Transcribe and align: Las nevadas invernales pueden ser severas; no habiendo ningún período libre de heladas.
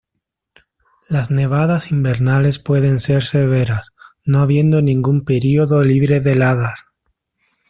Las 1.09 1.29
nevadas 1.29 1.91
invernales 1.91 2.57
pueden 2.57 2.99
ser 2.99 3.21
severas; 3.21 3.91
no 4.25 4.39
habiendo 4.39 4.81
ningún 4.81 5.25
período 5.25 5.83
libre 5.83 6.19
de 6.19 6.31
heladas. 6.31 6.85